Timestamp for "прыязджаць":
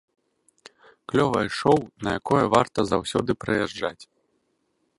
3.45-4.03